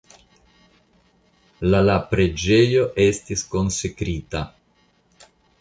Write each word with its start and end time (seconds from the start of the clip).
La 1.73 1.81
la 1.89 1.99
preĝejo 2.13 2.89
estis 3.07 3.47
konsekrita. 3.55 4.47